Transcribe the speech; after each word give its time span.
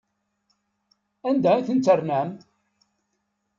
Anda 1.29 1.49
ay 1.55 1.65
ten-ternam? 1.67 2.29